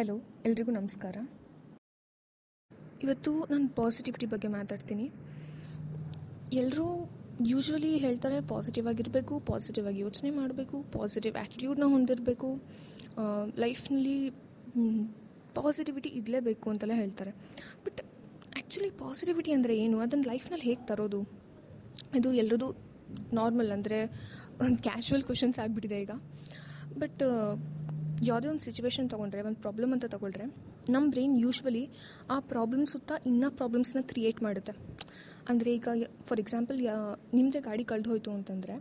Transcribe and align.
Hello, 0.00 0.14
ಎಲ್ರಿಗೂ 0.48 0.72
ನಮಸ್ಕಾರ. 0.76 1.16
ಇವತ್ತು 3.04 3.30
ನಾನು 3.50 3.66
ಪಾಸಿಟಿವಿಟಿ 3.78 4.26
ಬಗ್ಗೆ 4.34 4.48
ಮಾತಾಡ್ತೀನಿ. 4.54 5.06
ಎಲ್ಲರೂ 6.60 6.86
ಯೂಶ್ವಲಿ 7.50 7.90
ಹೇಳ್ತಾರೆ 8.04 8.36
ಪಾಸಿಟಿವ್ 8.52 8.86
ಆಗಿರಬೇಕು 8.92 9.34
ಪಾಸಿಟಿವ್ 9.50 9.86
ಆಗಿ 9.90 10.00
ಯೋಚನೆ 10.04 10.30
ಮಾಡಬೇಕು 10.38 10.78
ಪಾಸಿಟಿವ್ 10.96 11.34
ಆ್ಯಟಿಟ್ಯೂಡ್ನ 11.40 11.88
ಹೊಂದಿರಬೇಕು. 11.94 12.48
ಲೈಫ್ನಲ್ಲಿ 13.64 14.16
ಪಾಸಿಟಿವಿಟಿ 15.58 16.12
ಇರಲೇಬೇಕು 16.20 16.70
ಅಂತೆಲ್ಲ 16.74 16.96
ಹೇಳ್ತಾರೆ. 17.02 17.34
ಬಟ್ 17.84 18.00
ಆ್ಯಕ್ಚುಲಿ 18.56 18.90
ಪಾಸಿಟಿವಿಟಿ 19.04 19.52
ಅಂದರೆ 19.58 19.76
ಏನು? 19.84 19.98
ಅದನ್ನು 20.06 20.28
ಲೈಫ್ನಲ್ಲಿ 20.32 20.68
ಹೇಗೆ 20.70 20.84
ತರೋದು? 20.92 21.20
ಇದು 22.20 22.32
ಎಲ್ಲರದು 22.44 22.70
ನಾರ್ಮಲ್ 23.40 23.72
ಅಂದರೆ 23.78 24.00
ಕ್ಯಾಶುವಲ್ 24.88 25.26
ಕ್ವಶನ್ಸ್ 25.30 25.60
ಆಗಿಬಿಟ್ಟಿದೆ 25.64 26.00
ಈಗ. 26.06 26.16
ಬಟ್ 27.02 27.22
ಯಾವುದೇ 28.22 28.48
ಒಂದು 28.48 28.60
ಸಿಚುವೇಶನ್ 28.60 29.10
ತೊಗೊಂಡ್ರೆ, 29.10 29.42
ಒಂದು 29.42 29.60
ಪ್ರಾಬ್ಲಮ್ 29.60 29.92
ಅಂತ 29.92 30.04
ತೊಗೊಳ್ರೆ 30.04 30.44
ನಮ್ಮ 30.90 31.10
ಬ್ರೈನ್ 31.10 31.40
ಯೂಶ್ವಲಿ 31.40 31.84
ಆ 32.30 32.40
ಪ್ರಾಬ್ಲಮ್ 32.40 32.86
ಸುತ್ತ 32.86 33.12
ಇನ್ನೂ 33.26 33.50
ಪ್ರಾಬ್ಲಮ್ಸ್ನ 33.50 34.00
ಕ್ರಿಯೇಟ್ 34.02 34.42
ಮಾಡುತ್ತೆ. 34.42 34.72
ಅಂದರೆ 35.48 35.74
ಈಗ 35.74 35.88
ಫಾರ್ 36.22 36.40
ಎಕ್ಸಾಂಪಲ್ 36.40 36.78
ಯಾ 36.82 36.96
ನಿಮ್ಮದೇ 37.34 37.60
ಗಾಡಿ 37.60 37.84
ಕಳೆದು 37.84 38.10
ಹೋಯಿತು 38.10 38.30
ಅಂತಂದರೆ, 38.30 38.74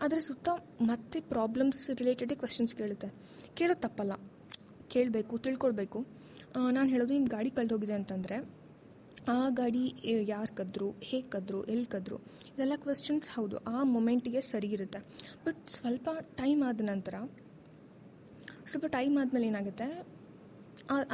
ಅದರ 0.00 0.18
ಸುತ್ತ 0.18 0.48
ಮತ್ತೆ 0.82 1.20
ಪ್ರಾಬ್ಲಮ್ಸ್ 1.20 1.90
ರಿಲೇಟೆಡೇ 1.98 2.34
ಕ್ವೆಶನ್ಸ್ 2.34 2.74
ಕೇಳುತ್ತೆ. 2.74 3.08
ಕೇಳೋದು 3.54 3.80
ತಪ್ಪಲ್ಲ. 3.80 4.12
ಕೇಳಬೇಕು, 4.88 5.38
ತಿಳ್ಕೊಳ್ಬೇಕು. 5.38 6.06
ನಾನು 6.70 6.88
ಹೇಳೋದು 6.88 7.12
ನಿಮ್ಮ 7.12 7.28
ಗಾಡಿ 7.28 7.50
ಕಳೆದು 7.50 7.74
ಹೋಗಿದೆ 7.74 7.92
ಅಂತಂದರೆ, 7.92 8.36
ಆ 9.28 9.48
ಗಾಡಿ 9.48 9.82
ಯಾರು 10.28 10.54
ಕದ್ರು, 10.56 10.88
ಹೇಗೆ 11.00 11.28
ಕದ್ರು 11.28 11.64
ಎಲ್ಲಿ 11.64 11.86
ಕದ್ರು, 11.86 12.16
ಇದೆಲ್ಲ 12.54 12.76
ಕ್ವೆಶನ್ಸ್ 12.76 13.30
ಹೌದು. 13.30 13.56
ಆ 13.56 13.82
ಮೊಮೆಂಟಿಗೆ 13.82 14.40
ಸರಿ 14.40 14.68
ಇರುತ್ತೆ. 14.68 15.00
ಬಟ್ 15.46 15.60
ಸ್ವಲ್ಪ 15.68 16.08
ಟೈಮ್ 16.36 16.62
ಆದ 16.68 16.80
ನಂತರ 16.84 17.14
ಸ್ವಲ್ಪ 18.70 18.86
ಟೈಮ್ 18.96 19.14
ಆದಮೇಲೆ 19.20 19.46
ಏನಾಗುತ್ತೆ? 19.52 19.86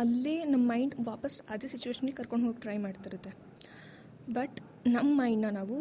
ಅಲ್ಲೇ 0.02 0.34
ನಮ್ಮ 0.52 0.64
ಮೈಂಡ್ 0.72 0.94
ವಾಪಸ್ 1.08 1.36
ಅದೇ 1.54 1.68
ಸಿಚುವೇಶನ್ಗೆ 1.72 2.14
ಕರ್ಕೊಂಡು 2.18 2.44
ಹೋಗಿ 2.48 2.60
ಟ್ರೈ 2.64 2.76
ಮಾಡ್ತಿರುತ್ತೆ. 2.84 3.30
ಬಟ್ 4.36 4.56
ನಮ್ಮ 4.96 5.10
ಮೈಂಡನ್ನ 5.22 5.54
ನಾವು 5.58 5.76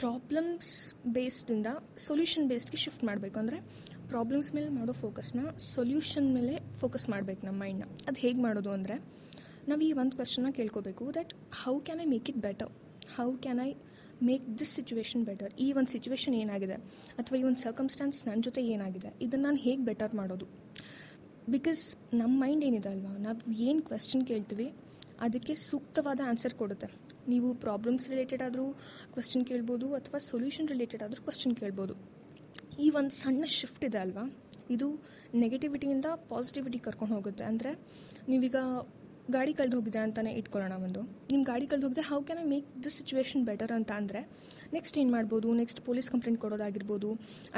ಪ್ರಾಬ್ಲಮ್ಸ್ 0.00 0.72
ಬೇಸ್ಡಿಂದ 1.16 1.68
ಸೊಲ್ಯೂಷನ್ 2.06 2.46
ಬೇಸ್ಡ್ಗೆ 2.50 2.78
ಶಿಫ್ಟ್ 2.84 3.04
ಮಾಡಬೇಕು. 3.08 3.36
ಅಂದರೆ 3.42 3.58
ಪ್ರಾಬ್ಲಮ್ಸ್ 4.12 4.50
ಮೇಲೆ 4.56 4.68
ಮಾಡೋ 4.78 4.92
ಫೋಕಸ್ನ 5.02 5.40
ಸೊಲ್ಯೂಷನ್ 5.74 6.28
ಮೇಲೆ 6.38 6.54
ಫೋಕಸ್ 6.80 7.06
ಮಾಡಬೇಕು 7.14 7.42
ನಮ್ಮ 7.48 7.58
ಮೈಂಡ್ನ 7.64 7.86
ಅದು 8.08 8.18
ಹೇಗೆ 8.24 8.40
ಮಾಡೋದು 8.46 8.70
ಅಂದರೆ, 8.78 8.96
ನಾವು 9.70 9.80
ಈ 9.88 9.90
ಒಂದು 10.02 10.14
ಕ್ವಶನ್ನ 10.18 10.50
ಕೇಳ್ಕೋಬೇಕು 10.58 11.04
that 11.18 11.32
how 11.62 11.74
can 11.88 12.00
I 12.04 12.08
make 12.14 12.28
it 12.32 12.40
better 12.48 12.72
how 13.16 13.28
can 13.44 13.60
I 13.66 13.70
make 14.28 14.44
this 14.58 14.72
situation 14.78 15.22
better 15.28 15.52
ಈ 15.64 15.68
ಒಂದು 15.78 15.90
ಸಿಚುವೇಶನ್ 15.94 16.34
ಏನಾಗಿದೆ? 16.42 16.76
ಅಥವಾ 17.20 17.36
ಈ 17.40 17.44
ಒಂದು 17.48 17.60
ಸರ್ಕಮ್ಸ್ಟಾನ್ಸ್ 17.66 18.18
ನನ್ನ 18.28 18.40
ಜೊತೆ 18.48 18.60
ಏನಾಗಿದೆ? 18.74 19.10
ಇದನ್ನು 19.26 19.44
ನಾನು 19.48 19.60
ಹೇಗೆ 19.66 19.82
ಬೆಟರ್ 19.90 20.12
ಮಾಡೋದು? 20.20 20.46
ಬಿಕಾಸ್ 21.54 21.82
ನಮ್ಮ 22.20 22.34
ಮೈಂಡ್ 22.42 22.64
ಏನಿದೆ 22.68 22.88
ಅಲ್ವಾ? 22.94 23.12
ನಾವು 23.26 23.52
ಏನು 23.68 23.80
ಕ್ವೆಶ್ಚನ್ 23.88 24.22
ಕೇಳ್ತೀವಿ, 24.30 24.66
ಅದಕ್ಕೆ 25.26 25.54
ಸೂಕ್ತವಾದ 25.68 26.20
ಆನ್ಸರ್ 26.30 26.54
ಕೊಡುತ್ತೆ. 26.60 26.88
ನೀವು 27.32 27.48
ಪ್ರಾಬ್ಲಮ್ಸ್ 27.64 28.06
ರಿಲೇಟೆಡ್ 28.12 28.42
ಆದರೂ 28.46 28.66
ಕ್ವೆಶ್ಚನ್ 29.14 29.44
ಕೇಳ್ಬೋದು, 29.50 29.88
ಅಥವಾ 29.98 30.18
ಸೊಲ್ಯೂಷನ್ 30.30 30.68
ರಿಲೇಟೆಡ್ 30.74 31.02
ಆದರೂ 31.06 31.20
ಕ್ವೆಶ್ಚನ್ 31.26 31.54
ಕೇಳ್ಬೋದು. 31.60 31.96
ಈ 32.84 32.86
ಒಂದು 33.00 33.14
ಸಣ್ಣ 33.22 33.44
ಶಿಫ್ಟ್ 33.58 33.84
ಇದೆ 33.88 34.00
ಅಲ್ವಾ? 34.04 34.24
ಇದು 34.76 34.88
ನೆಗೆಟಿವಿಟಿಯಿಂದ 35.42 36.08
ಪಾಸಿಟಿವಿಟಿ 36.32 36.78
ಕರ್ಕೊಂಡು 36.86 37.14
ಹೋಗುತ್ತೆ. 37.18 37.44
ಅಂದರೆ 37.50 37.72
ನೀವೀಗ 38.32 38.56
ಗಾಡಿ 39.36 39.52
ಕಳೆದು 39.58 39.76
ಹೋಗಿದೆ 39.78 40.00
ಅಂತಲೇ 40.06 40.30
ಇಟ್ಕೊಳ್ಳೋಣ 40.38 40.74
ಒಂದು. 40.86 41.00
ನಿಮ್ಮ 41.32 41.42
ಗಾಡಿ 41.50 41.66
ಕಳೆದು 41.72 41.86
ಹೋಗಿದೆ 41.86 42.04
how 42.08 42.18
can 42.28 42.40
I 42.44 42.46
make 42.54 42.66
this 42.84 42.96
situation 43.00 43.42
better 43.50 43.72
ಅಂತ 43.78 43.90
ಅಂದರೆ 44.00 44.20
ನೆಕ್ಸ್ಟ್ 44.76 44.96
ಏನು 45.02 45.12
ಮಾಡ್ಬೋದು? 45.16 45.48
ನೆಕ್ಸ್ಟ್ 45.60 45.80
ಪೊಲೀಸ್ 45.88 46.08
ಕಂಪ್ಲೇಂಟ್ 46.14 46.40
ಕೊಡೋದಾಗಿರ್ಬೋದು, 46.44 47.10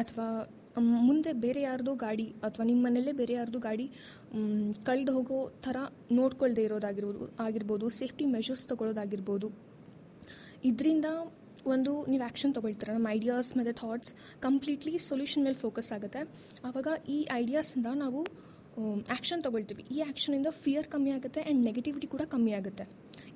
ಅಥವಾ 0.03 0.27
ಮುಂದೆ 1.09 1.33
ಬೇರೆ 1.45 1.61
ಯಾರ್ದೋ 1.69 1.93
ಗಾಡಿ 2.05 2.27
ಅಥವಾ 2.47 2.65
ನಿಮ್ಮ 2.71 2.81
ಮನೆಯಲ್ಲೇ 2.87 3.13
ಬೇರೆ 3.21 3.35
ಯಾರ್ದು 3.39 3.59
ಗಾಡಿ 3.67 3.87
ಕಳೆದು 4.89 5.13
ಹೋಗೋ 5.17 5.39
ಥರ 5.67 5.77
ನೋಡ್ಕೊಳ್ದೇ 6.19 6.63
ಇರೋದಾಗಿರ್ಬೋದು, 6.69 7.27
ಆಗಿರ್ಬೋದು, 7.47 7.89
ಸೇಫ್ಟಿ 8.01 8.25
ಮೆಷರ್ಸ್ 8.35 8.65
ತೊಗೊಳ್ಳೋದಾಗಿರ್ಬೋದು. 8.71 9.49
ಇದರಿಂದ 10.71 11.07
ಒಂದು 11.75 11.93
ನೀವು 12.13 12.23
ಆ್ಯಕ್ಷನ್ 12.29 12.53
ತೊಗೊಳ್ತೀರ, 12.57 12.89
ನಮ್ಮ 12.97 13.09
ಐಡಿಯಾಸ್ 13.19 13.51
ಮತ್ತು 13.59 13.73
ಥಾಟ್ಸ್ 13.83 14.13
ಕಂಪ್ಲೀಟ್ಲಿ 14.47 14.95
ಸೊಲ್ಯೂಷನ್ 15.09 15.45
ಮೇಲೆ 15.47 15.59
ಫೋಕಸ್ 15.65 15.91
ಆಗುತ್ತೆ. 15.97 16.23
ಆವಾಗ 16.69 16.89
ಈ 17.17 17.19
ಐಡಿಯಾಸಿಂದ 17.43 17.89
ನಾವು 18.05 18.21
ಆ್ಯಕ್ಷನ್ 19.15 19.43
ತೊಗೊಳ್ತೀವಿ. 19.47 19.83
ಈ 19.95 19.99
ಆ್ಯಕ್ಷನಿಂದ 20.09 20.49
ಫಿಯರ್ 20.63 20.87
ಕಮ್ಮಿ 20.95 21.11
ಆಗುತ್ತೆ 21.17 21.41
ಆ್ಯಂಡ್ 21.47 21.63
ನೆಗೆಟಿವಿಟಿ 21.69 22.07
ಕೂಡ 22.15 22.23
ಕಮ್ಮಿ 22.35 22.53
ಆಗುತ್ತೆ. 22.61 22.85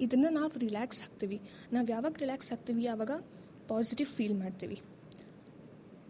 ಇದನ್ನು 0.04 0.30
ನಾವು 0.38 0.52
ರಿಲ್ಯಾಕ್ಸ್ 0.66 1.02
ಆಗ್ತೀವಿ. 1.06 1.38
ನಾವು 1.74 1.86
ಯಾವಾಗ 1.96 2.14
ರಿಲ್ಯಾಕ್ಸ್ 2.24 2.50
ಆಗ್ತೀವಿ, 2.56 2.84
ಆವಾಗ 2.94 3.12
ಪಾಸಿಟಿವ್ 3.72 4.10
ಫೀಲ್ 4.16 4.36
ಮಾಡ್ತೀವಿ. 4.44 4.78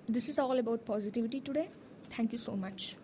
this 0.08 0.28
is 0.28 0.38
all 0.38 0.58
about 0.58 0.84
positivity 0.84 1.40
today. 1.40 1.68
Thank 2.10 2.32
you 2.32 2.38
so 2.38 2.56
much. 2.56 2.96